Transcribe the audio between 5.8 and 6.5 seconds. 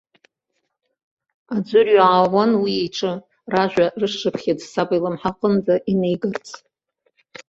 инеигарц.